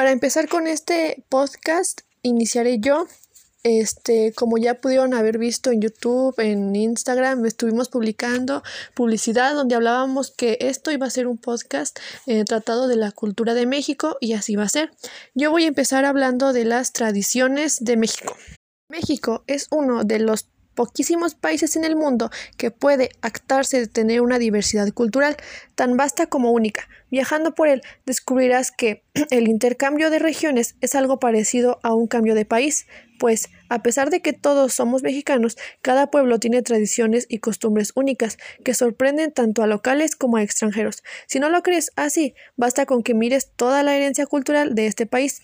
Para 0.00 0.12
empezar 0.12 0.48
con 0.48 0.66
este 0.66 1.26
podcast, 1.28 2.00
iniciaré 2.22 2.78
yo. 2.80 3.06
Este, 3.64 4.32
como 4.32 4.56
ya 4.56 4.80
pudieron 4.80 5.12
haber 5.12 5.36
visto 5.36 5.72
en 5.72 5.82
YouTube, 5.82 6.34
en 6.38 6.74
Instagram, 6.74 7.44
estuvimos 7.44 7.90
publicando 7.90 8.62
publicidad 8.94 9.52
donde 9.52 9.74
hablábamos 9.74 10.30
que 10.30 10.56
esto 10.62 10.90
iba 10.90 11.06
a 11.06 11.10
ser 11.10 11.26
un 11.26 11.36
podcast 11.36 11.98
eh, 12.26 12.44
tratado 12.44 12.88
de 12.88 12.96
la 12.96 13.12
cultura 13.12 13.52
de 13.52 13.66
México 13.66 14.16
y 14.22 14.32
así 14.32 14.56
va 14.56 14.62
a 14.62 14.70
ser. 14.70 14.90
Yo 15.34 15.50
voy 15.50 15.64
a 15.64 15.68
empezar 15.68 16.06
hablando 16.06 16.54
de 16.54 16.64
las 16.64 16.94
tradiciones 16.94 17.76
de 17.80 17.98
México. 17.98 18.34
México 18.88 19.44
es 19.48 19.66
uno 19.70 20.04
de 20.04 20.18
los 20.18 20.48
poquísimos 20.80 21.34
países 21.34 21.76
en 21.76 21.84
el 21.84 21.94
mundo 21.94 22.30
que 22.56 22.70
puede 22.70 23.10
actarse 23.20 23.80
de 23.80 23.86
tener 23.86 24.22
una 24.22 24.38
diversidad 24.38 24.90
cultural 24.94 25.36
tan 25.74 25.98
vasta 25.98 26.24
como 26.28 26.52
única. 26.52 26.88
Viajando 27.10 27.54
por 27.54 27.68
él, 27.68 27.82
descubrirás 28.06 28.70
que 28.70 29.04
el 29.30 29.46
intercambio 29.46 30.08
de 30.08 30.18
regiones 30.18 30.76
es 30.80 30.94
algo 30.94 31.18
parecido 31.18 31.80
a 31.82 31.92
un 31.92 32.06
cambio 32.06 32.34
de 32.34 32.46
país, 32.46 32.86
pues, 33.18 33.50
a 33.68 33.82
pesar 33.82 34.08
de 34.08 34.22
que 34.22 34.32
todos 34.32 34.72
somos 34.72 35.02
mexicanos, 35.02 35.58
cada 35.82 36.10
pueblo 36.10 36.40
tiene 36.40 36.62
tradiciones 36.62 37.26
y 37.28 37.40
costumbres 37.40 37.92
únicas 37.94 38.38
que 38.64 38.72
sorprenden 38.72 39.32
tanto 39.32 39.62
a 39.62 39.66
locales 39.66 40.16
como 40.16 40.38
a 40.38 40.42
extranjeros. 40.42 41.02
Si 41.26 41.40
no 41.40 41.50
lo 41.50 41.62
crees 41.62 41.90
así, 41.96 42.32
basta 42.56 42.86
con 42.86 43.02
que 43.02 43.12
mires 43.12 43.50
toda 43.54 43.82
la 43.82 43.94
herencia 43.94 44.24
cultural 44.24 44.74
de 44.74 44.86
este 44.86 45.04
país. 45.04 45.42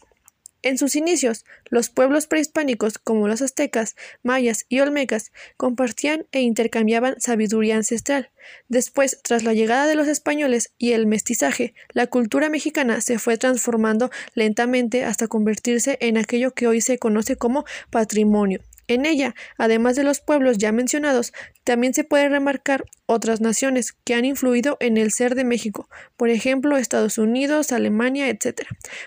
En 0.67 0.79
sus 0.79 0.97
inicios, 0.97 1.45
los 1.71 1.91
pueblos 1.91 2.27
prehispánicos 2.27 2.99
como 2.99 3.29
los 3.29 3.41
aztecas, 3.41 3.95
mayas 4.25 4.67
y 4.69 4.81
olmecas 4.81 5.31
compartían 5.57 6.27
e 6.33 6.41
intercambiaban 6.41 7.21
sabiduría 7.21 7.77
ancestral. 7.77 8.33
Después, 8.69 9.21
tras 9.23 9.45
la 9.45 9.55
llegada 9.55 9.87
de 9.87 9.95
los 9.95 10.09
españoles 10.09 10.73
y 10.77 10.91
el 10.91 11.07
mestizaje, 11.07 11.75
la 11.93 12.09
cultura 12.09 12.49
mexicana 12.49 13.01
se 13.01 13.21
fue 13.21 13.39
transformando 13.39 14.11
lentamente 14.35 15.05
hasta 15.05 15.29
convertirse 15.29 15.99
en 16.01 16.19
aquello 16.19 16.53
que 16.53 16.67
hoy 16.67 16.81
se 16.81 16.99
conoce 16.99 17.37
como 17.37 17.65
patrimonio 17.91 18.61
en 18.89 19.07
ella, 19.07 19.35
además 19.59 19.97
de 19.97 20.05
los 20.05 20.21
pueblos 20.21 20.59
ya 20.59 20.73
mencionados, 20.73 21.33
también 21.65 21.95
se 21.95 22.05
puede 22.05 22.29
remarcar 22.29 22.85
otras 23.07 23.41
naciones 23.41 23.93
que 24.05 24.15
han 24.15 24.25
influido 24.25 24.77
en 24.81 24.97
el 24.97 25.13
ser 25.13 25.35
de 25.35 25.45
México, 25.45 25.89
por 26.17 26.31
ejemplo 26.31 26.77
Estados 26.77 27.19
Unidos, 27.19 27.73
Alemania, 27.73 28.29
etc. 28.29 28.63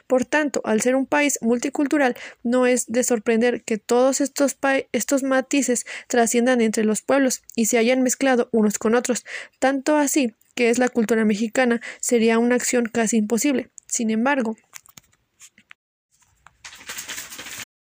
Por 0.07 0.25
tanto, 0.25 0.61
al 0.66 0.81
ser 0.81 0.95
un 0.95 1.05
país 1.05 1.39
multicultural, 1.41 2.16
no 2.44 2.66
es 2.66 2.85
de 2.88 3.03
sorprender 3.03 3.63
que 3.63 3.77
todos 3.77 4.22
estos, 4.22 4.57
estos 4.91 5.23
matices 5.23 5.85
trasciendan 6.07 6.61
entre 6.61 6.83
los 6.83 7.02
pueblos 7.02 7.41
y 7.55 7.66
se 7.66 7.77
hayan 7.77 8.02
mezclado 8.02 8.50
unos 8.52 8.77
con 8.77 8.95
otros, 8.95 9.25
tanto 9.59 9.95
así 9.95 10.33
que 10.55 10.69
es 10.69 10.77
la 10.77 10.89
cultura 10.89 11.23
mexicana 11.23 11.80
sería 12.02 12.38
una 12.38 12.55
acción 12.55 12.85
casi 12.85 13.16
imposible. 13.16 13.69
Sin 13.88 14.11
embargo, 14.11 14.57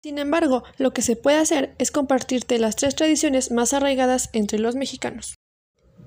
Sin 0.05 0.19
embargo, 0.19 0.63
lo 0.77 0.93
que 0.93 1.01
se 1.01 1.15
puede 1.15 1.37
hacer 1.37 1.73
es 1.79 1.89
compartirte 1.89 2.59
las 2.59 2.75
tres 2.75 2.93
tradiciones 2.93 3.49
más 3.49 3.73
arraigadas 3.73 4.29
entre 4.33 4.59
los 4.59 4.75
mexicanos. 4.75 5.33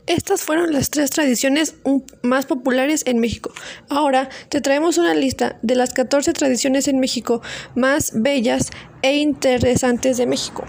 Estas 0.06 0.42
fueron 0.42 0.72
las 0.72 0.90
tres 0.90 1.10
tradiciones 1.10 1.74
más 2.22 2.46
populares 2.46 3.02
en 3.06 3.18
México. 3.18 3.52
Ahora 3.88 4.28
te 4.50 4.60
traemos 4.60 4.98
una 4.98 5.14
lista 5.14 5.58
de 5.62 5.74
las 5.74 5.94
14 5.94 6.32
tradiciones 6.32 6.86
en 6.86 7.00
México 7.00 7.42
más 7.74 8.12
bellas 8.14 8.70
e 9.02 9.16
interesantes 9.16 10.16
de 10.16 10.26
México. 10.26 10.64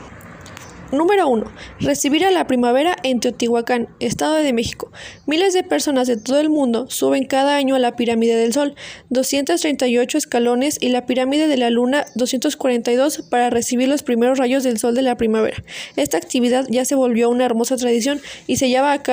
Número 0.92 1.28
1. 1.28 1.46
Recibir 1.82 2.26
a 2.26 2.32
la 2.32 2.48
primavera 2.48 2.96
en 3.04 3.20
Teotihuacán, 3.20 3.90
Estado 4.00 4.38
de 4.38 4.54
México. 4.54 4.92
Miles 5.28 5.54
de 5.54 5.62
personas 5.62 6.08
de 6.08 6.18
todo 6.18 6.40
el 6.40 6.50
mundo 6.50 6.90
suben 6.90 7.26
cada 7.26 7.58
año 7.58 7.76
a 7.76 7.80
la 7.80 7.96
pirámide 7.96 8.36
del 8.36 8.54
Sol, 8.54 8.74
238 9.12 10.18
escalones, 10.18 10.80
y 10.82 10.90
la 10.90 11.06
pirámide 11.06 11.48
de 11.48 11.58
la 11.58 11.70
Luna, 11.70 12.06
242, 12.16 13.22
para 13.30 13.52
recibir 13.52 13.88
los 13.88 14.02
primeros 14.02 14.40
rayos 14.40 14.64
del 14.64 14.80
Sol 14.80 14.96
de 14.96 15.04
la 15.04 15.16
primavera. 15.16 15.64
Esta 15.96 16.18
actividad 16.18 16.66
ya 16.70 16.86
se 16.86 16.96
volvió 16.96 17.30
una 17.30 17.46
hermosa 17.46 17.78
tradición 17.78 18.20
y 18.48 18.58
se 18.58 18.70
lleva 18.70 18.92
a, 18.92 19.04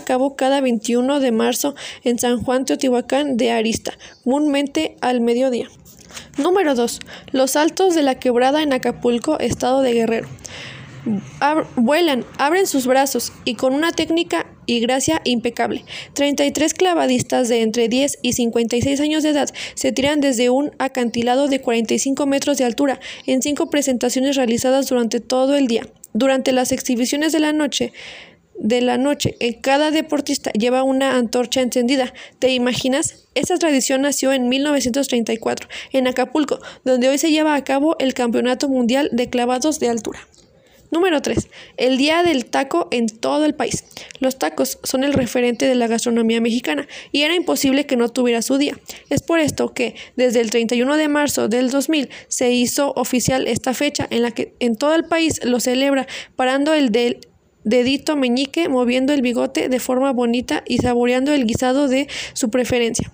cabo 0.00 0.34
cada 0.34 0.60
21 0.62 1.20
de 1.20 1.30
marzo 1.30 1.74
en 2.04 2.18
San 2.18 2.42
Juan 2.42 2.64
Teotihuacán 2.64 3.36
de 3.36 3.50
Arista, 3.50 3.98
comúnmente 4.24 4.96
al 5.02 5.20
mediodía. 5.20 5.68
Número 6.36 6.74
2. 6.74 7.00
Los 7.32 7.56
Altos 7.56 7.94
de 7.94 8.02
la 8.02 8.16
Quebrada 8.16 8.62
en 8.62 8.72
Acapulco, 8.72 9.38
estado 9.38 9.82
de 9.82 9.92
Guerrero. 9.92 10.28
vuelan, 11.76 12.24
abren 12.38 12.66
sus 12.66 12.86
brazos 12.86 13.32
y 13.44 13.54
con 13.54 13.74
una 13.74 13.92
técnica 13.92 14.46
y 14.66 14.80
gracia 14.80 15.20
impecable. 15.24 15.84
33 16.12 16.74
clavadistas 16.74 17.48
de 17.48 17.62
entre 17.62 17.88
10 17.88 18.18
y 18.22 18.34
56 18.34 19.00
años 19.00 19.22
de 19.22 19.30
edad 19.30 19.48
se 19.74 19.92
tiran 19.92 20.20
desde 20.20 20.50
un 20.50 20.72
acantilado 20.78 21.48
de 21.48 21.60
45 21.60 22.26
metros 22.26 22.58
de 22.58 22.64
altura 22.64 23.00
en 23.26 23.42
cinco 23.42 23.70
presentaciones 23.70 24.36
realizadas 24.36 24.86
durante 24.88 25.20
todo 25.20 25.56
el 25.56 25.66
día. 25.66 25.88
Durante 26.14 26.52
las 26.52 26.72
exhibiciones 26.72 27.32
de 27.32 27.40
la 27.40 27.52
noche, 27.52 27.92
de 28.58 28.80
la 28.80 28.98
noche, 28.98 29.36
cada 29.60 29.90
deportista 29.90 30.50
lleva 30.52 30.82
una 30.82 31.16
antorcha 31.16 31.60
encendida. 31.60 32.12
¿Te 32.38 32.52
imaginas? 32.52 33.24
Esta 33.34 33.56
tradición 33.56 34.02
nació 34.02 34.32
en 34.32 34.48
1934 34.48 35.68
en 35.92 36.08
Acapulco, 36.08 36.60
donde 36.84 37.08
hoy 37.08 37.18
se 37.18 37.30
lleva 37.30 37.54
a 37.54 37.64
cabo 37.64 37.96
el 37.98 38.14
Campeonato 38.14 38.68
Mundial 38.68 39.08
de 39.12 39.30
Clavados 39.30 39.78
de 39.78 39.88
Altura. 39.88 40.20
Número 40.90 41.20
3. 41.20 41.48
El 41.76 41.98
Día 41.98 42.22
del 42.22 42.46
Taco 42.46 42.88
en 42.90 43.08
todo 43.08 43.44
el 43.44 43.54
país. 43.54 43.84
Los 44.20 44.38
tacos 44.38 44.78
son 44.84 45.04
el 45.04 45.12
referente 45.12 45.66
de 45.66 45.74
la 45.74 45.86
gastronomía 45.86 46.40
mexicana 46.40 46.88
y 47.12 47.22
era 47.22 47.34
imposible 47.34 47.84
que 47.84 47.96
no 47.96 48.08
tuviera 48.08 48.40
su 48.40 48.56
día. 48.56 48.78
Es 49.10 49.22
por 49.22 49.38
esto 49.38 49.74
que 49.74 49.94
desde 50.16 50.40
el 50.40 50.50
31 50.50 50.96
de 50.96 51.08
marzo 51.08 51.48
del 51.48 51.70
2000 51.70 52.08
se 52.28 52.52
hizo 52.52 52.92
oficial 52.96 53.46
esta 53.48 53.74
fecha 53.74 54.06
en 54.10 54.22
la 54.22 54.30
que 54.30 54.54
en 54.60 54.76
todo 54.76 54.94
el 54.94 55.04
país 55.04 55.44
lo 55.44 55.60
celebra 55.60 56.06
parando 56.36 56.72
el 56.72 56.90
del 56.90 57.20
dedito 57.68 58.16
meñique, 58.16 58.68
moviendo 58.68 59.12
el 59.12 59.22
bigote 59.22 59.68
de 59.68 59.78
forma 59.80 60.12
bonita 60.12 60.62
y 60.66 60.78
saboreando 60.78 61.32
el 61.32 61.46
guisado 61.46 61.88
de 61.88 62.08
su 62.32 62.50
preferencia. 62.50 63.12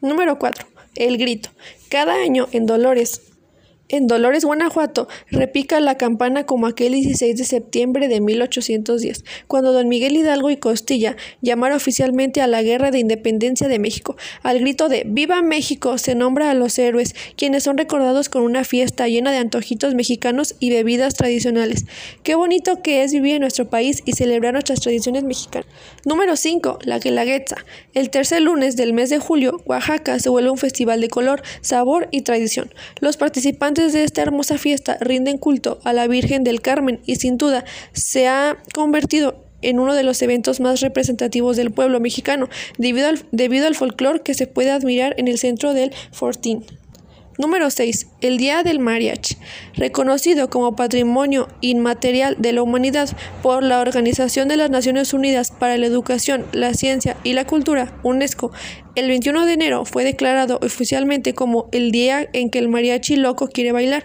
Número 0.00 0.38
4. 0.38 0.66
El 0.96 1.16
grito. 1.16 1.50
Cada 1.88 2.14
año 2.14 2.46
en 2.52 2.66
Dolores, 2.66 3.23
en 3.88 4.06
Dolores, 4.06 4.44
Guanajuato, 4.46 5.08
repica 5.30 5.78
la 5.78 5.96
campana 5.96 6.46
como 6.46 6.66
aquel 6.66 6.92
16 6.92 7.36
de 7.36 7.44
septiembre 7.44 8.08
de 8.08 8.20
1810, 8.20 9.24
cuando 9.46 9.72
don 9.72 9.88
Miguel 9.88 10.16
Hidalgo 10.16 10.48
y 10.48 10.56
Costilla 10.56 11.16
llamaron 11.42 11.76
oficialmente 11.76 12.40
a 12.40 12.46
la 12.46 12.62
Guerra 12.62 12.90
de 12.90 12.98
Independencia 12.98 13.68
de 13.68 13.78
México. 13.78 14.16
Al 14.42 14.60
grito 14.60 14.88
de 14.88 15.04
¡Viva 15.06 15.42
México! 15.42 15.98
se 15.98 16.14
nombra 16.14 16.50
a 16.50 16.54
los 16.54 16.78
héroes, 16.78 17.14
quienes 17.36 17.64
son 17.64 17.76
recordados 17.76 18.30
con 18.30 18.42
una 18.42 18.64
fiesta 18.64 19.06
llena 19.06 19.30
de 19.32 19.38
antojitos 19.38 19.94
mexicanos 19.94 20.56
y 20.60 20.70
bebidas 20.70 21.14
tradicionales. 21.14 21.84
Qué 22.22 22.34
bonito 22.36 22.80
que 22.82 23.02
es 23.02 23.12
vivir 23.12 23.34
en 23.34 23.42
nuestro 23.42 23.68
país 23.68 24.02
y 24.06 24.12
celebrar 24.12 24.54
nuestras 24.54 24.80
tradiciones 24.80 25.24
mexicanas. 25.24 25.68
Número 26.06 26.36
5. 26.36 26.78
La 26.84 26.98
Guelaguetza. 27.00 27.56
El 27.92 28.08
tercer 28.08 28.40
lunes 28.40 28.76
del 28.76 28.94
mes 28.94 29.10
de 29.10 29.18
julio, 29.18 29.60
Oaxaca 29.66 30.18
se 30.18 30.30
vuelve 30.30 30.50
un 30.50 30.58
festival 30.58 31.00
de 31.02 31.08
color, 31.08 31.42
sabor 31.60 32.08
y 32.10 32.22
tradición. 32.22 32.72
Los 33.00 33.16
participantes 33.16 33.73
de 33.74 34.04
esta 34.04 34.22
hermosa 34.22 34.56
fiesta 34.56 34.96
rinden 35.00 35.36
culto 35.36 35.80
a 35.84 35.92
la 35.92 36.06
Virgen 36.06 36.44
del 36.44 36.62
Carmen 36.62 37.00
y 37.06 37.16
sin 37.16 37.36
duda 37.36 37.64
se 37.92 38.28
ha 38.28 38.56
convertido 38.72 39.44
en 39.62 39.80
uno 39.80 39.94
de 39.94 40.04
los 40.04 40.22
eventos 40.22 40.60
más 40.60 40.80
representativos 40.80 41.56
del 41.56 41.72
pueblo 41.72 41.98
mexicano, 41.98 42.48
debido 42.78 43.08
al, 43.08 43.24
debido 43.32 43.66
al 43.66 43.74
folclore 43.74 44.20
que 44.20 44.34
se 44.34 44.46
puede 44.46 44.70
admirar 44.70 45.14
en 45.18 45.26
el 45.26 45.38
centro 45.38 45.74
del 45.74 45.92
Fortín. 46.12 46.64
Número 47.36 47.68
6. 47.68 48.06
El 48.20 48.36
Día 48.36 48.62
del 48.62 48.78
Mariachi. 48.78 49.36
Reconocido 49.74 50.48
como 50.50 50.76
Patrimonio 50.76 51.48
Inmaterial 51.60 52.36
de 52.38 52.52
la 52.52 52.62
Humanidad 52.62 53.08
por 53.42 53.64
la 53.64 53.80
Organización 53.80 54.46
de 54.46 54.56
las 54.56 54.70
Naciones 54.70 55.12
Unidas 55.12 55.50
para 55.50 55.76
la 55.76 55.86
Educación, 55.86 56.46
la 56.52 56.74
Ciencia 56.74 57.16
y 57.24 57.32
la 57.32 57.44
Cultura, 57.44 57.98
UNESCO, 58.04 58.52
el 58.94 59.08
21 59.08 59.46
de 59.46 59.52
enero 59.52 59.84
fue 59.84 60.04
declarado 60.04 60.60
oficialmente 60.62 61.34
como 61.34 61.68
el 61.72 61.90
día 61.90 62.28
en 62.32 62.50
que 62.50 62.60
el 62.60 62.68
mariachi 62.68 63.16
loco 63.16 63.48
quiere 63.48 63.72
bailar. 63.72 64.04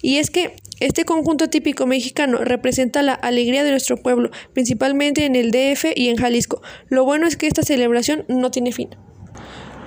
Y 0.00 0.18
es 0.18 0.30
que 0.30 0.54
este 0.78 1.04
conjunto 1.04 1.50
típico 1.50 1.86
mexicano 1.86 2.38
representa 2.38 3.02
la 3.02 3.14
alegría 3.14 3.64
de 3.64 3.72
nuestro 3.72 3.96
pueblo, 3.96 4.30
principalmente 4.52 5.24
en 5.24 5.34
el 5.34 5.50
DF 5.50 5.86
y 5.96 6.10
en 6.10 6.16
Jalisco. 6.16 6.62
Lo 6.88 7.04
bueno 7.04 7.26
es 7.26 7.36
que 7.36 7.48
esta 7.48 7.64
celebración 7.64 8.24
no 8.28 8.52
tiene 8.52 8.70
fin. 8.70 8.90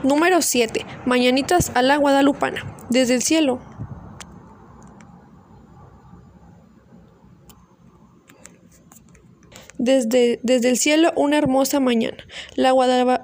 Número 0.03 0.41
7. 0.41 0.85
Mañanitas 1.05 1.71
a 1.75 1.83
la 1.83 1.97
Guadalupana. 1.97 2.75
Desde 2.89 3.13
el 3.13 3.21
cielo. 3.21 3.61
Desde, 9.77 10.39
desde, 10.43 10.69
el 10.69 10.77
cielo 10.77 11.11
una 11.15 11.37
hermosa 11.37 11.79
mañana. 11.79 12.17
La, 12.55 12.73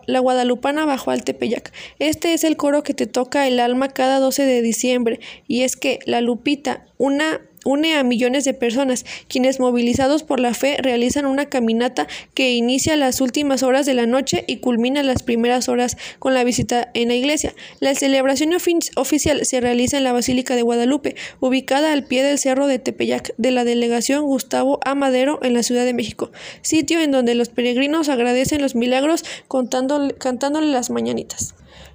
la, 0.06 0.20
Guadalupana 0.20 0.86
bajó 0.86 1.12
al 1.12 1.24
Tepeyac. 1.24 1.72
Este 2.00 2.34
es 2.34 2.44
el 2.44 2.58
coro 2.58 2.84
que 2.84 2.94
te 2.94 3.08
toca 3.08 3.48
el 3.48 3.60
alma 3.60 3.90
cada 3.90 4.20
12 4.20 4.46
de 4.46 4.62
diciembre. 4.62 5.20
Y 5.48 5.64
es 5.64 5.76
que 5.76 6.00
la 6.06 6.22
Lupita, 6.22 6.86
una 6.98 7.42
une 7.68 7.96
a 7.96 8.04
millones 8.04 8.46
de 8.46 8.54
personas, 8.54 9.06
quienes 9.28 9.60
movilizados 9.60 10.24
por 10.24 10.40
la 10.40 10.54
fe 10.54 10.78
realizan 10.80 11.25
una 11.25 11.48
caminata 11.48 12.08
que 12.34 12.54
inicia 12.54 12.96
las 12.96 13.19
últimas 13.19 13.62
horas 13.62 13.86
de 13.86 13.94
la 13.94 14.06
noche 14.06 14.46
y 14.48 14.58
culmina 14.58 15.04
las 15.04 15.22
primeras 15.22 15.68
horas 15.68 15.98
con 16.19 16.34
la 16.34 16.46
visita 16.46 16.90
en 16.94 17.10
la 17.10 17.16
iglesia. 17.16 17.54
La 17.81 17.94
celebración 17.94 18.54
oficial 18.96 19.46
se 19.46 19.60
realiza 19.60 19.98
en 19.98 20.06
la 20.06 20.14
Basílica 20.14 20.56
de 20.56 20.62
Guadalupe, 20.62 21.16
ubicada 21.42 21.92
al 21.92 22.06
pie 22.06 22.24
del 22.24 22.40
cerro 22.40 22.68
de 22.68 22.80
Tepeyac 22.80 23.34
de 23.38 23.52
la 23.52 23.66
delegación 23.66 24.24
Gustavo 24.24 24.80
Amadero 24.86 25.40
en 25.44 25.54
la 25.54 25.64
Ciudad 25.64 25.84
de 25.84 25.94
México, 25.94 26.31
sitio 26.62 27.02
en 27.02 27.12
donde 27.12 27.36
los 27.36 27.50
peregrinos 27.50 28.08
agradecen 28.08 28.62
los 28.62 28.75
milagros 28.75 29.25
cantándole 29.50 30.68
las 30.68 30.90
mañanitas. 30.90 31.54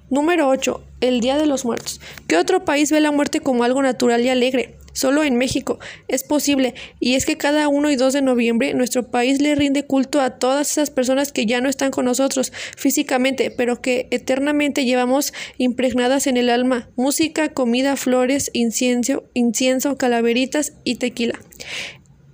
Número 0.09 0.47
8. 0.49 0.83
El 1.01 1.21
Día 1.21 1.37
de 1.37 1.47
los 1.47 1.65
Muertos. 1.65 1.99
¿Qué 2.27 2.37
otro 2.37 2.63
país 2.63 2.91
ve 2.91 3.01
la 3.01 3.11
muerte 3.11 3.39
como 3.39 3.63
algo 3.63 3.81
natural 3.81 4.21
y 4.21 4.29
alegre? 4.29 4.75
Solo 4.93 5.23
en 5.23 5.37
México 5.37 5.79
es 6.07 6.23
posible, 6.23 6.75
y 6.99 7.15
es 7.15 7.25
que 7.25 7.37
cada 7.37 7.67
1 7.67 7.91
y 7.91 7.95
2 7.95 8.13
de 8.13 8.21
noviembre 8.21 8.73
nuestro 8.73 9.09
país 9.09 9.41
le 9.41 9.55
rinde 9.55 9.85
culto 9.85 10.21
a 10.21 10.37
todas 10.37 10.71
esas 10.71 10.89
personas 10.89 11.31
que 11.31 11.45
ya 11.45 11.61
no 11.61 11.69
están 11.69 11.91
con 11.91 12.05
nosotros 12.05 12.53
físicamente, 12.77 13.51
pero 13.51 13.81
que 13.81 14.07
eternamente 14.11 14.85
llevamos 14.85 15.33
impregnadas 15.57 16.27
en 16.27 16.37
el 16.37 16.49
alma 16.49 16.89
música, 16.95 17.49
comida, 17.49 17.95
flores, 17.95 18.49
incienso, 18.53 19.23
incienso, 19.33 19.97
calaveritas 19.97 20.73
y 20.83 20.95
tequila. 20.95 21.39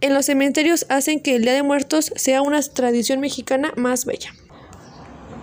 En 0.02 0.14
los 0.14 0.26
cementerios 0.26 0.86
hacen 0.90 1.20
que 1.20 1.36
el 1.36 1.44
Día 1.44 1.54
de 1.54 1.64
Muertos 1.64 2.12
sea 2.16 2.42
una 2.42 2.62
tradición 2.62 3.20
mexicana 3.20 3.74
más 3.76 4.06
bella. 4.06 4.34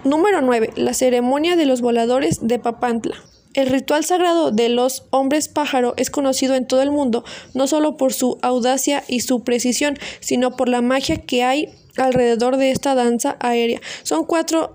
Número 0.04 0.40
9. 0.40 0.70
La 0.76 0.94
ceremonia 0.94 1.56
de 1.56 1.66
los 1.66 1.80
voladores 1.80 2.46
de 2.46 2.58
Papantla. 2.58 3.16
El 3.56 3.68
ritual 3.68 4.04
sagrado 4.04 4.50
de 4.50 4.68
los 4.68 5.04
hombres 5.08 5.48
pájaro 5.48 5.94
es 5.96 6.10
conocido 6.10 6.54
en 6.54 6.66
todo 6.66 6.82
el 6.82 6.90
mundo, 6.90 7.24
no 7.54 7.66
solo 7.66 7.96
por 7.96 8.12
su 8.12 8.38
audacia 8.42 9.02
y 9.08 9.20
su 9.20 9.44
precisión, 9.44 9.98
sino 10.20 10.56
por 10.56 10.68
la 10.68 10.82
magia 10.82 11.16
que 11.16 11.42
hay 11.42 11.70
alrededor 11.96 12.58
de 12.58 12.70
esta 12.70 12.94
danza 12.94 13.36
aérea. 13.40 13.80
Son 14.02 14.26
cuatro 14.26 14.74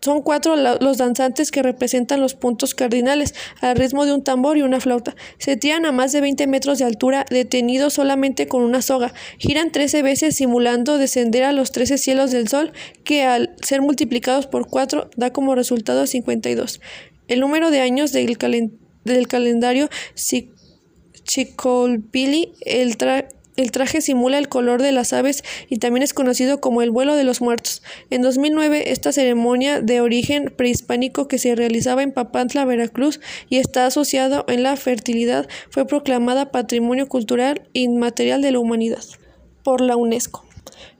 son 0.00 0.22
cuatro 0.22 0.54
los 0.54 0.98
danzantes 0.98 1.50
que 1.50 1.62
representan 1.62 2.20
los 2.20 2.34
puntos 2.34 2.76
cardinales 2.76 3.34
al 3.60 3.76
ritmo 3.76 4.06
de 4.06 4.12
un 4.12 4.22
tambor 4.22 4.56
y 4.56 4.62
una 4.62 4.78
flauta. 4.80 5.16
Se 5.38 5.56
tiran 5.56 5.84
a 5.84 5.90
más 5.90 6.12
de 6.12 6.20
20 6.20 6.46
metros 6.46 6.78
de 6.78 6.84
altura, 6.84 7.26
detenidos 7.28 7.94
solamente 7.94 8.46
con 8.46 8.62
una 8.62 8.82
soga. 8.82 9.12
Giran 9.38 9.72
13 9.72 10.02
veces 10.02 10.36
simulando 10.36 10.98
descender 10.98 11.42
a 11.42 11.52
los 11.52 11.72
13 11.72 11.98
cielos 11.98 12.30
del 12.30 12.46
sol, 12.46 12.72
que 13.02 13.24
al 13.24 13.56
ser 13.62 13.82
multiplicados 13.82 14.46
por 14.46 14.68
4 14.68 15.10
da 15.16 15.32
como 15.32 15.56
resultado 15.56 16.06
52. 16.06 16.80
El 17.28 17.40
número 17.40 17.70
de 17.70 17.80
años 17.80 18.12
del, 18.12 18.38
calendario 18.38 19.88
Chicolpili, 21.24 22.52
el, 22.60 22.96
el 23.56 23.70
traje 23.70 24.00
simula 24.00 24.38
el 24.38 24.48
color 24.48 24.80
de 24.80 24.92
las 24.92 25.12
aves 25.12 25.42
y 25.68 25.78
también 25.78 26.02
es 26.02 26.14
conocido 26.14 26.60
como 26.60 26.82
el 26.82 26.90
vuelo 26.90 27.16
de 27.16 27.24
los 27.24 27.40
muertos. 27.40 27.82
En 28.10 28.22
2009, 28.22 28.92
esta 28.92 29.12
ceremonia 29.12 29.80
de 29.80 30.00
origen 30.00 30.52
prehispánico 30.56 31.26
que 31.26 31.38
se 31.38 31.54
realizaba 31.54 32.02
en 32.02 32.12
Papantla, 32.12 32.64
Veracruz, 32.64 33.20
y 33.48 33.56
está 33.56 33.86
asociado 33.86 34.44
en 34.48 34.62
la 34.62 34.76
fertilidad, 34.76 35.48
fue 35.70 35.86
proclamada 35.86 36.52
Patrimonio 36.52 37.08
Cultural 37.08 37.68
Inmaterial 37.72 38.40
de 38.40 38.52
la 38.52 38.60
Humanidad 38.60 39.02
por 39.64 39.80
la 39.80 39.96
UNESCO. 39.96 40.45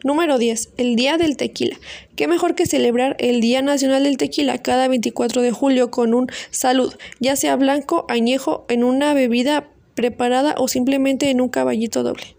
Número 0.05 0.38
10. 0.38 0.70
El 0.76 0.96
Día 0.96 1.17
del 1.17 1.37
Tequila. 1.37 1.76
¿Qué 2.17 2.28
mejor 2.28 2.55
que 2.55 2.67
celebrar 2.67 3.17
el 3.19 3.40
Día 3.40 3.62
Nacional 3.62 4.05
del 4.05 4.17
Tequila 4.17 4.58
cada 4.58 4.88
24 4.88 5.43
de 5.43 5.52
julio 5.52 5.90
con 5.90 6.14
un 6.14 6.28
salud, 6.50 6.94
ya 7.20 7.37
sea 7.37 7.56
blanco, 7.56 8.06
añejo, 8.08 8.64
en 8.69 8.84
una 8.84 9.14
bebida 9.14 9.69
preparada 9.94 10.55
o 10.58 10.69
simplemente 10.69 11.31
en 11.31 11.40
un 11.40 11.49
caballito 11.49 12.02
doble? 12.02 12.37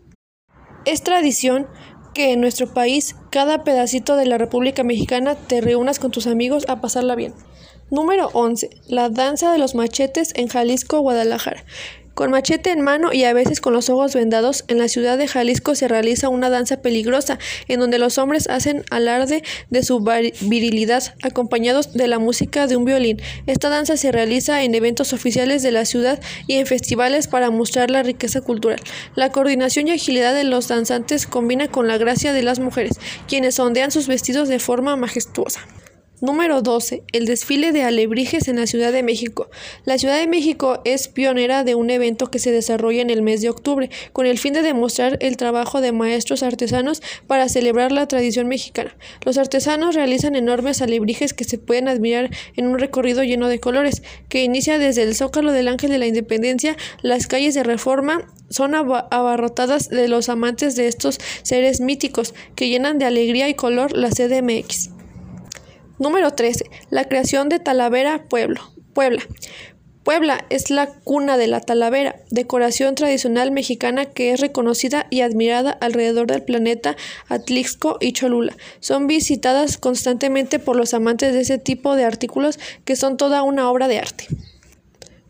Es 0.86 1.04
tradición 1.04 1.68
que 2.14 2.32
en 2.32 2.42
nuestro 2.42 2.74
país, 2.74 3.16
cada 3.30 3.64
pedacito 3.64 4.16
de 4.16 4.26
la 4.26 4.38
República 4.38 4.84
Mexicana, 4.84 5.36
te 5.36 5.62
reúnas 5.62 6.00
con 6.00 6.12
tus 6.12 6.26
amigos 6.28 6.66
a 6.68 6.82
pasarla 6.82 7.16
bien. 7.16 7.34
Número 7.92 8.30
11. 8.34 8.70
La 8.88 9.10
danza 9.10 9.52
de 9.52 9.60
los 9.60 9.76
machetes 9.76 10.34
en 10.36 10.48
Jalisco, 10.48 11.00
Guadalajara. 11.00 11.64
Con 12.18 12.32
machete 12.32 12.72
en 12.72 12.82
mano 12.82 13.14
y 13.14 13.26
a 13.26 13.34
veces 13.34 13.62
con 13.62 13.74
los 13.74 13.92
ojos 13.92 14.16
vendados, 14.16 14.66
en 14.70 14.80
la 14.80 14.88
ciudad 14.88 15.20
de 15.20 15.28
Jalisco 15.28 15.76
se 15.76 15.88
realiza 15.88 16.30
una 16.30 16.50
danza 16.50 16.82
peligrosa, 16.82 17.38
en 17.68 17.80
donde 17.80 18.00
los 18.00 18.18
hombres 18.18 18.50
hacen 18.50 18.84
alarde 18.90 19.44
de 19.70 19.84
su 19.84 20.04
virilidad, 20.42 21.14
acompañados 21.22 21.94
de 21.94 22.08
la 22.08 22.18
música 22.18 22.66
de 22.66 22.76
un 22.76 22.86
violín. 22.86 23.22
Esta 23.46 23.70
danza 23.70 23.98
se 23.98 24.12
realiza 24.12 24.64
en 24.64 24.74
eventos 24.74 25.14
oficiales 25.14 25.62
de 25.62 25.72
la 25.72 25.86
ciudad 25.86 26.20
y 26.48 26.56
en 26.56 26.66
festivales 26.66 27.28
para 27.28 27.52
mostrar 27.52 27.92
la 27.92 28.02
riqueza 28.02 28.42
cultural. 28.42 28.82
La 29.14 29.32
coordinación 29.32 29.88
y 29.88 29.92
agilidad 29.92 30.34
de 30.34 30.44
los 30.44 30.68
danzantes 30.68 31.28
combina 31.28 31.68
con 31.68 31.88
la 31.88 32.00
gracia 32.00 32.34
de 32.34 32.42
las 32.42 32.58
mujeres, 32.58 33.00
quienes 33.28 33.60
ondean 33.60 33.92
sus 33.92 34.08
vestidos 34.08 34.50
de 34.50 34.58
forma 34.58 34.96
majestuosa. 34.96 35.68
Número 36.20 36.64
12. 36.64 37.04
El 37.14 37.28
desfile 37.28 37.72
de 37.72 37.84
alebrijes 37.84 38.48
en 38.48 38.56
la 38.56 38.66
Ciudad 38.66 38.92
de 38.92 39.04
México. 39.04 39.52
La 39.86 40.00
Ciudad 40.00 40.18
de 40.18 40.26
México 40.26 40.82
es 40.84 41.10
pionera 41.10 41.64
de 41.64 41.76
un 41.76 41.92
evento 41.92 42.32
que 42.32 42.40
se 42.40 42.52
desarrolla 42.52 43.04
en 43.04 43.12
el 43.12 43.22
mes 43.22 43.44
de 43.44 43.52
octubre, 43.52 43.92
con 44.14 44.26
el 44.26 44.40
fin 44.40 44.54
de 44.54 44.64
demostrar 44.64 45.20
el 45.22 45.38
trabajo 45.38 45.80
de 45.80 45.92
maestros 45.92 46.42
artesanos 46.42 47.04
para 47.28 47.50
celebrar 47.50 47.92
la 47.92 48.08
tradición 48.08 48.48
mexicana. 48.48 48.98
Los 49.26 49.38
artesanos 49.38 49.94
realizan 49.94 50.36
enormes 50.36 50.82
alebrijes 50.82 51.36
que 51.36 51.44
se 51.44 51.60
pueden 51.60 51.88
admirar 51.88 52.32
en 52.56 52.66
un 52.66 52.80
recorrido 52.80 53.24
lleno 53.24 53.48
de 53.48 53.60
colores, 53.60 54.02
que 54.28 54.44
inicia 54.44 54.80
desde 54.80 55.04
el 55.04 55.14
Zócalo 55.14 55.52
del 55.52 55.68
Ángel 55.68 55.92
de 55.92 56.00
la 56.00 56.08
Independencia, 56.08 56.78
las 57.04 57.28
calles 57.28 57.54
de 57.54 57.62
Reforma, 57.62 58.26
son 58.50 58.74
abarrotadas 58.74 59.90
de 59.90 60.08
los 60.08 60.30
amantes 60.30 60.76
de 60.76 60.88
estos 60.88 61.20
seres 61.44 61.80
míticos 61.80 62.34
que 62.56 62.70
llenan 62.70 62.98
de 62.98 63.06
alegría 63.06 63.50
y 63.50 63.54
color 63.54 63.96
la 63.96 64.10
CDMX. 64.10 64.97
Número 66.00 66.30
13. 66.32 66.70
La 66.92 67.06
creación 67.06 67.50
de 67.50 67.60
Talavera 67.60 68.26
Pueblo. 68.30 68.62
Puebla. 68.94 69.24
Puebla 70.04 70.46
es 70.50 70.70
la 70.70 70.88
cuna 70.88 71.38
de 71.38 71.48
la 71.48 71.60
talavera, 71.60 72.16
decoración 72.30 72.94
tradicional 72.96 73.52
mexicana 73.52 74.06
que 74.06 74.32
es 74.32 74.40
reconocida 74.40 75.08
y 75.10 75.22
admirada 75.22 75.72
alrededor 75.72 76.28
del 76.28 76.44
planeta 76.44 76.96
Atlixco 77.28 77.98
y 78.00 78.14
Cholula. 78.14 78.56
Son 78.80 79.08
visitadas 79.08 79.78
constantemente 79.78 80.60
por 80.60 80.76
los 80.76 80.94
amantes 80.94 81.34
de 81.34 81.42
ese 81.42 81.58
tipo 81.58 81.96
de 81.96 82.06
artículos 82.06 82.60
que 82.86 82.96
son 82.96 83.18
toda 83.18 83.42
una 83.42 83.70
obra 83.70 83.88
de 83.88 83.98
arte. 83.98 84.28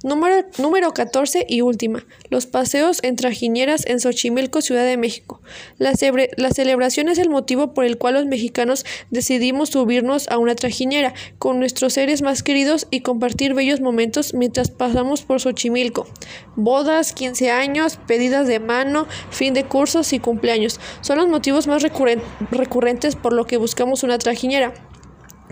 Número, 0.03 0.45
número 0.59 0.93
14 0.93 1.47
y 1.49 1.61
última. 1.61 2.05
Los 2.29 2.45
paseos 2.45 2.99
en 3.03 3.15
trajineras 3.15 3.83
en 3.87 3.99
Xochimilco, 3.99 4.61
Ciudad 4.61 4.85
de 4.85 4.95
México. 4.95 5.41
La, 5.79 5.93
la, 6.37 6.51
celebración 6.51 7.09
es 7.09 7.17
el 7.17 7.29
motivo 7.29 7.73
por 7.73 7.83
el 7.83 7.97
cual 7.97 8.13
los 8.13 8.27
mexicanos 8.27 8.85
decidimos 9.09 9.69
subirnos 9.69 10.27
a 10.29 10.37
una 10.37 10.53
trajinera 10.53 11.15
con 11.39 11.59
nuestros 11.59 11.93
seres 11.93 12.21
más 12.21 12.43
queridos 12.43 12.85
y 12.91 13.01
compartir 13.01 13.55
bellos 13.55 13.81
momentos 13.81 14.35
mientras 14.35 14.69
pasamos 14.69 15.23
por 15.23 15.41
Xochimilco. 15.41 16.05
Bodas, 16.55 17.13
15 17.13 17.49
años, 17.49 17.97
pedidas 18.05 18.47
de 18.47 18.59
mano, 18.59 19.07
fin 19.31 19.55
de 19.55 19.63
cursos 19.63 20.13
y 20.13 20.19
cumpleaños 20.19 20.79
son 21.01 21.17
los 21.17 21.27
motivos 21.27 21.65
más 21.65 21.81
recurrentes 22.51 23.15
por 23.15 23.33
lo 23.33 23.45
que 23.45 23.57
buscamos 23.57 24.03
una 24.03 24.19
trajinera 24.19 24.73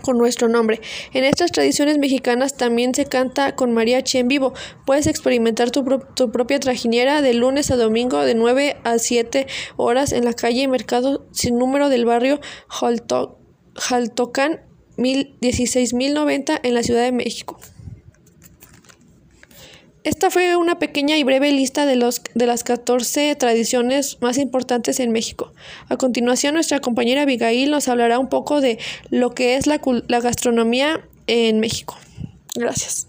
con 0.02 0.18
nuestro 0.18 0.48
nombre. 0.48 0.80
En 1.12 1.24
estas 1.24 1.52
tradiciones 1.52 1.98
mexicanas 1.98 2.56
también 2.56 2.94
se 2.94 3.06
canta 3.06 3.54
con 3.54 3.72
mariachi 3.72 4.18
en 4.18 4.28
vivo. 4.28 4.52
Puedes 4.84 5.06
experimentar 5.06 5.70
tu, 5.70 5.84
propia 5.84 6.60
trajinera 6.60 7.22
de 7.22 7.34
lunes 7.34 7.70
a 7.70 7.76
domingo 7.76 8.20
de 8.20 8.34
9 8.34 8.76
a 8.84 8.98
7 8.98 9.46
horas 9.76 10.12
en 10.12 10.24
la 10.24 10.34
calle 10.34 10.62
y 10.62 10.68
mercado 10.68 11.26
sin 11.32 11.58
número 11.58 11.88
del 11.88 12.04
barrio 12.04 12.40
Jaltocán 13.76 14.60
16090 14.96 16.60
en 16.62 16.74
la 16.74 16.82
Ciudad 16.82 17.02
de 17.02 17.12
México. 17.12 17.58
Esta 20.06 20.30
fue 20.30 20.54
una 20.54 20.78
pequeña 20.78 21.18
y 21.18 21.24
breve 21.24 21.50
lista 21.50 21.84
de, 21.84 21.96
los, 21.96 22.22
de 22.32 22.46
las 22.46 22.62
14 22.62 23.34
tradiciones 23.34 24.22
más 24.22 24.38
importantes 24.38 25.00
en 25.00 25.10
México. 25.10 25.52
A 25.88 25.96
continuación, 25.96 26.54
nuestra 26.54 26.78
compañera 26.78 27.22
Abigail 27.22 27.72
nos 27.72 27.88
hablará 27.88 28.20
un 28.20 28.28
poco 28.28 28.60
de 28.60 28.78
lo 29.10 29.30
que 29.30 29.56
es 29.56 29.66
la, 29.66 29.80
la 30.06 30.20
gastronomía 30.20 31.04
en 31.26 31.58
México. 31.58 31.96
Gracias. 32.54 33.08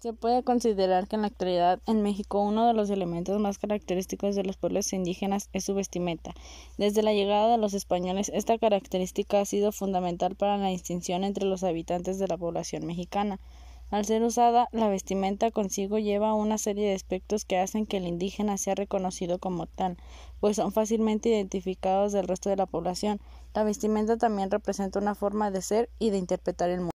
Se 0.00 0.12
puede 0.12 0.42
considerar 0.42 1.06
que 1.06 1.14
en 1.14 1.22
la 1.22 1.28
actualidad 1.28 1.78
en 1.86 2.02
México 2.02 2.40
uno 2.40 2.66
de 2.66 2.74
los 2.74 2.90
elementos 2.90 3.38
más 3.38 3.58
característicos 3.58 4.34
de 4.34 4.42
los 4.42 4.56
pueblos 4.56 4.92
indígenas 4.92 5.48
es 5.52 5.62
su 5.62 5.74
vestimenta. 5.74 6.34
Desde 6.76 7.04
la 7.04 7.12
llegada 7.12 7.52
de 7.52 7.58
los 7.58 7.72
españoles, 7.72 8.32
esta 8.34 8.58
característica 8.58 9.40
ha 9.40 9.44
sido 9.44 9.70
fundamental 9.70 10.34
para 10.34 10.56
la 10.56 10.70
distinción 10.70 11.22
entre 11.22 11.44
los 11.44 11.62
habitantes 11.62 12.18
de 12.18 12.26
la 12.26 12.36
población 12.36 12.84
mexicana. 12.84 13.38
Al 13.92 14.06
ser 14.06 14.22
usada, 14.22 14.70
la 14.72 14.88
vestimenta 14.88 15.50
consigo 15.50 15.98
lleva 15.98 16.32
una 16.32 16.56
serie 16.56 16.88
de 16.88 16.94
aspectos 16.94 17.44
que 17.44 17.58
hacen 17.58 17.84
que 17.84 17.98
el 17.98 18.06
indígena 18.06 18.56
sea 18.56 18.74
reconocido 18.74 19.38
como 19.38 19.66
tal, 19.66 19.98
pues 20.40 20.56
son 20.56 20.72
fácilmente 20.72 21.28
identificados 21.28 22.12
del 22.12 22.26
resto 22.26 22.48
de 22.48 22.56
la 22.56 22.64
población. 22.64 23.20
La 23.52 23.64
vestimenta 23.64 24.16
también 24.16 24.50
representa 24.50 24.98
una 24.98 25.14
forma 25.14 25.50
de 25.50 25.60
ser 25.60 25.90
y 25.98 26.08
de 26.08 26.16
interpretar 26.16 26.70
el 26.70 26.78
mundo. 26.78 26.91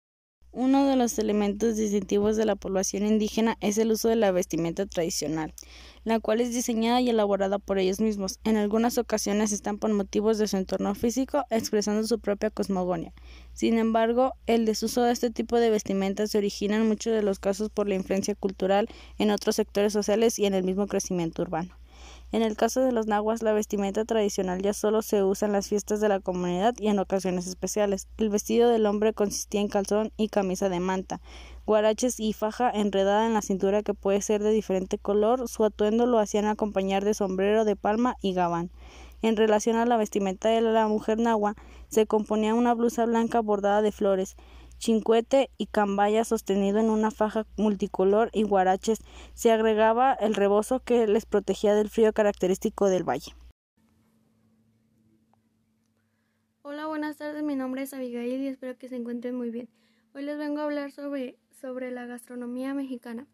Uno 0.58 0.86
de 0.86 0.96
los 0.96 1.18
elementos 1.18 1.76
distintivos 1.76 2.38
de 2.38 2.46
la 2.46 2.56
población 2.56 3.04
indígena 3.04 3.58
es 3.60 3.76
el 3.76 3.92
uso 3.92 4.08
de 4.08 4.16
la 4.16 4.32
vestimenta 4.32 4.86
tradicional, 4.86 5.52
la 6.02 6.18
cual 6.18 6.40
es 6.40 6.54
diseñada 6.54 6.98
y 7.02 7.10
elaborada 7.10 7.58
por 7.58 7.78
ellos 7.78 8.00
mismos. 8.00 8.38
En 8.42 8.56
algunas 8.56 8.96
ocasiones 8.96 9.52
están 9.52 9.76
por 9.76 9.92
motivos 9.92 10.38
de 10.38 10.48
su 10.48 10.56
entorno 10.56 10.94
físico, 10.94 11.44
expresando 11.50 12.06
su 12.06 12.20
propia 12.20 12.48
cosmogonía. 12.48 13.12
Sin 13.52 13.76
embargo, 13.76 14.32
el 14.46 14.64
desuso 14.64 15.02
de 15.02 15.12
este 15.12 15.28
tipo 15.28 15.58
de 15.58 15.68
vestimenta 15.68 16.26
se 16.26 16.38
origina 16.38 16.76
en 16.76 16.88
muchos 16.88 17.12
de 17.12 17.22
los 17.22 17.38
casos 17.38 17.68
por 17.68 17.86
la 17.86 17.96
influencia 17.96 18.34
cultural 18.34 18.88
en 19.18 19.32
otros 19.32 19.56
sectores 19.56 19.92
sociales 19.92 20.38
y 20.38 20.46
en 20.46 20.54
el 20.54 20.64
mismo 20.64 20.86
crecimiento 20.86 21.42
urbano. 21.42 21.76
En 22.32 22.42
el 22.42 22.56
caso 22.56 22.80
de 22.80 22.90
los 22.90 23.06
nahuas, 23.06 23.42
la 23.42 23.52
vestimenta 23.52 24.04
tradicional 24.04 24.60
ya 24.60 24.72
solo 24.72 25.02
se 25.02 25.22
usa 25.22 25.46
en 25.46 25.52
las 25.52 25.68
fiestas 25.68 26.00
de 26.00 26.08
la 26.08 26.18
comunidad 26.18 26.74
y 26.78 26.88
en 26.88 26.98
ocasiones 26.98 27.46
especiales. 27.46 28.08
El 28.18 28.30
vestido 28.30 28.68
del 28.68 28.86
hombre 28.86 29.12
consistía 29.12 29.60
en 29.60 29.68
calzón 29.68 30.12
y 30.16 30.28
camisa 30.28 30.68
de 30.68 30.80
manta, 30.80 31.20
guaraches 31.66 32.18
y 32.18 32.32
faja 32.32 32.68
enredada 32.70 33.26
en 33.26 33.34
la 33.34 33.42
cintura 33.42 33.82
que 33.82 33.94
puede 33.94 34.20
ser 34.22 34.42
de 34.42 34.50
diferente 34.50 34.98
color. 34.98 35.48
Su 35.48 35.64
atuendo 35.64 36.06
lo 36.06 36.18
hacían 36.18 36.46
acompañar 36.46 37.04
de 37.04 37.14
sombrero 37.14 37.64
de 37.64 37.76
palma 37.76 38.16
y 38.20 38.34
gabán. 38.34 38.70
En 39.22 39.36
relación 39.36 39.76
a 39.76 39.86
la 39.86 39.96
vestimenta 39.96 40.48
de 40.48 40.60
la 40.60 40.88
mujer 40.88 41.18
nahua, 41.18 41.54
se 41.88 42.06
componía 42.06 42.54
una 42.54 42.74
blusa 42.74 43.06
blanca 43.06 43.40
bordada 43.40 43.82
de 43.82 43.92
flores, 43.92 44.36
chincuete 44.78 45.50
y 45.58 45.66
cambaya 45.66 46.24
sostenido 46.24 46.78
en 46.78 46.90
una 46.90 47.10
faja 47.10 47.46
multicolor 47.56 48.30
y 48.32 48.42
guaraches. 48.42 48.98
Se 49.34 49.50
agregaba 49.50 50.14
el 50.14 50.34
rebozo 50.34 50.80
que 50.80 51.06
les 51.06 51.26
protegía 51.26 51.74
del 51.74 51.88
frío 51.88 52.12
característico 52.12 52.88
del 52.88 53.08
valle. 53.08 53.32
Hola, 56.62 56.86
buenas 56.86 57.16
tardes. 57.16 57.42
Mi 57.42 57.56
nombre 57.56 57.82
es 57.82 57.94
Abigail 57.94 58.42
y 58.42 58.48
espero 58.48 58.76
que 58.76 58.88
se 58.88 58.96
encuentren 58.96 59.34
muy 59.34 59.50
bien. 59.50 59.68
Hoy 60.14 60.22
les 60.22 60.38
vengo 60.38 60.60
a 60.60 60.64
hablar 60.64 60.90
sobre, 60.90 61.38
sobre 61.50 61.90
la 61.90 62.06
gastronomía 62.06 62.74
mexicana. 62.74 63.26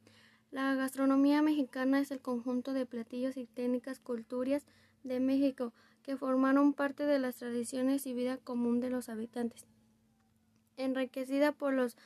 La 0.51 0.75
gastronomía 0.75 1.41
mexicana 1.41 2.01
es 2.01 2.11
el 2.11 2.21
conjunto 2.21 2.75
de 2.75 2.85
platillos 2.85 3.37
y 3.37 3.47
técnicas 3.47 4.01
culturales 4.01 4.67
de 5.03 5.19
México 5.19 5.73
que 6.03 6.17
formaron 6.17 6.75
parte 6.75 7.07
de 7.07 7.19
las 7.19 7.37
tradiciones 7.37 8.07
y 8.07 8.13
vida 8.13 8.37
común 8.37 8.81
de 8.81 8.91
los 8.91 9.09
habitantes 9.09 9.67
enriquecida 10.83 11.53
por, 11.53 11.73
los, 11.73 11.97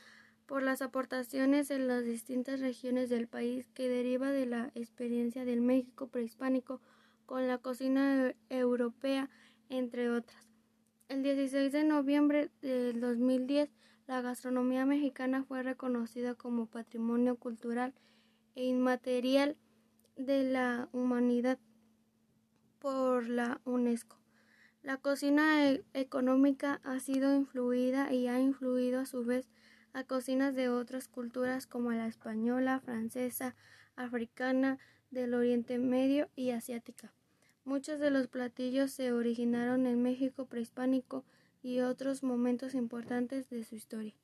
por 0.45 0.63
las 0.63 0.81
aportaciones 0.81 1.71
en 1.71 1.87
las 1.87 2.05
distintas 2.05 2.59
regiones 2.59 3.09
del 3.09 3.27
país 3.27 3.69
que 3.73 3.89
deriva 3.89 4.31
de 4.31 4.45
la 4.45 4.71
experiencia 4.75 5.45
del 5.45 5.61
México 5.61 6.07
prehispánico 6.07 6.81
con 7.25 7.47
la 7.47 7.57
cocina 7.57 8.33
europea, 8.49 9.29
entre 9.69 10.09
otras. 10.09 10.47
El 11.09 11.23
16 11.23 11.71
de 11.71 11.83
noviembre 11.83 12.49
del 12.61 12.99
2010, 12.99 13.69
la 14.07 14.21
gastronomía 14.21 14.85
mexicana 14.85 15.43
fue 15.43 15.63
reconocida 15.63 16.35
como 16.35 16.65
Patrimonio 16.65 17.35
Cultural 17.35 17.93
e 18.55 18.65
Inmaterial 18.65 19.57
de 20.15 20.43
la 20.43 20.89
Humanidad 20.91 21.59
por 22.79 23.27
la 23.27 23.61
UNESCO. 23.65 24.17
La 24.87 24.95
cocina 24.95 25.69
e-, 25.69 25.83
económica 25.93 26.79
ha 26.85 27.01
sido 27.01 27.35
influida 27.35 28.13
y 28.13 28.27
ha 28.27 28.39
influido 28.39 29.01
a 29.01 29.05
su 29.05 29.25
vez 29.25 29.49
a 29.91 30.05
cocinas 30.05 30.55
de 30.55 30.69
otras 30.69 31.09
culturas 31.09 31.67
como 31.67 31.91
la 31.91 32.07
española, 32.07 32.79
francesa, 32.79 33.53
africana, 33.97 34.79
del 35.11 35.33
Oriente 35.33 35.77
Medio 35.77 36.29
y 36.37 36.51
asiática. 36.51 37.11
Muchos 37.65 37.99
de 37.99 38.11
los 38.11 38.29
platillos 38.29 38.91
se 38.91 39.11
originaron 39.11 39.87
en 39.87 40.01
México 40.01 40.45
prehispánico 40.45 41.25
y 41.61 41.81
otros 41.81 42.23
momentos 42.23 42.73
importantes 42.73 43.49
de 43.49 43.65
su 43.65 43.75
historia. 43.75 44.15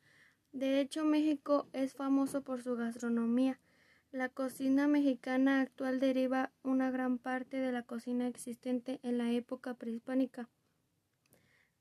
De 0.53 0.79
hecho, 0.79 1.03
México 1.03 1.67
es 1.74 1.93
famoso 1.93 2.41
por 2.41 2.63
su 2.63 2.77
gastronomía. 2.77 3.60
La 4.13 4.29
cocina 4.29 4.88
mexicana 4.88 5.60
actual 5.60 6.00
deriva 6.00 6.51
una 6.63 6.89
gran 6.89 7.17
parte 7.17 7.58
de 7.58 7.74
la 7.74 7.84
cocina 7.84 8.27
existente 8.27 9.01
en 9.01 9.17
la 9.17 9.32
época 9.32 9.74
prehispánica, 9.74 10.48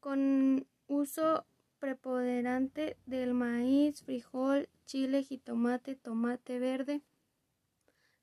con 0.03 0.67
uso 0.89 1.47
preponderante 1.79 2.97
del 3.07 3.35
maíz, 3.35 4.03
frijol, 4.03 4.69
chile, 4.85 5.23
jitomate, 5.23 5.95
tomate 5.95 6.59
verde, 6.59 7.03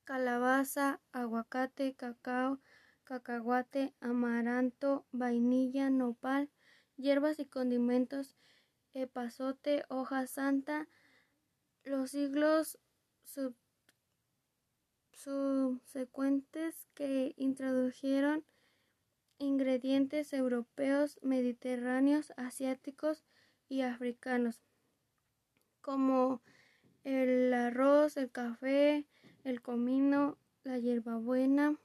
calabaza, 0.04 1.00
aguacate, 1.14 1.94
cacao, 1.94 2.60
cacahuate, 3.06 3.94
amaranto, 4.02 5.06
vainilla, 5.14 5.90
nopal, 5.90 6.50
hierbas 6.98 7.40
y 7.40 7.46
condimentos, 7.46 8.36
epazote, 8.94 9.86
hoja 9.88 10.28
santa, 10.28 10.90
los 11.86 12.12
siglos 12.12 12.78
subsecuentes 15.14 16.90
que 16.94 17.34
introdujeron 17.38 18.44
ingredientes 19.40 20.34
europeos, 20.34 21.18
mediterráneos, 21.24 22.34
asiáticos 22.38 23.24
y 23.68 23.82
africanos, 23.82 24.62
como 25.82 26.42
el 27.04 27.54
arroz, 27.54 28.18
el 28.18 28.30
café, 28.30 29.08
el 29.44 29.62
comino, 29.62 30.38
la 30.64 30.78
hierbabuena, 30.78 31.78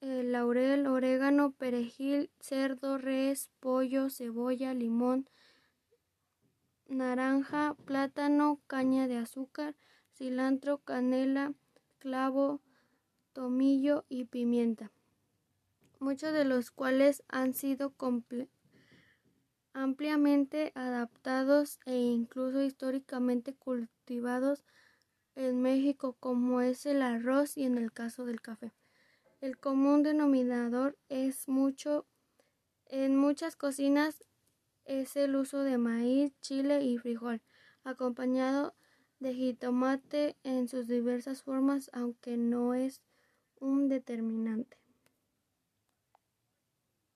el 0.00 0.32
laurel, 0.32 0.86
orégano, 0.86 1.52
perejil, 1.52 2.30
cerdo, 2.40 2.98
res, 2.98 3.50
pollo, 3.60 4.10
cebolla, 4.10 4.74
limón, 4.74 5.28
naranja, 6.88 7.74
plátano, 7.84 8.60
caña 8.66 9.08
de 9.08 9.16
azúcar, 9.16 9.76
cilantro, 10.12 10.78
canela, 10.78 11.54
clavo, 11.98 12.60
tomillo 13.32 14.04
y 14.08 14.24
pimienta, 14.24 14.92
muchos 16.00 16.32
de 16.32 16.44
los 16.44 16.70
cuales 16.70 17.22
han 17.28 17.54
sido 17.54 17.94
ampliamente 19.72 20.72
adaptados 20.74 21.80
e 21.86 21.96
incluso 21.96 22.62
históricamente 22.62 23.54
cultivados 23.54 24.64
en 25.34 25.60
México, 25.60 26.16
como 26.20 26.60
es 26.60 26.86
el 26.86 27.02
arroz 27.02 27.56
y 27.56 27.64
en 27.64 27.78
el 27.78 27.92
caso 27.92 28.24
del 28.24 28.40
café. 28.40 28.72
El 29.40 29.58
común 29.58 30.02
denominador 30.02 30.96
es 31.08 31.48
mucho 31.48 32.06
en 32.86 33.16
muchas 33.16 33.56
cocinas 33.56 34.22
es 34.84 35.16
el 35.16 35.34
uso 35.36 35.62
de 35.62 35.78
maíz, 35.78 36.32
chile 36.40 36.82
y 36.84 36.98
frijol, 36.98 37.40
acompañado 37.82 38.74
de 39.18 39.34
jitomate 39.34 40.36
en 40.42 40.68
sus 40.68 40.86
diversas 40.86 41.42
formas, 41.42 41.90
aunque 41.94 42.36
no 42.36 42.74
es 42.74 43.00
un 43.58 43.88
determinante. 43.88 44.83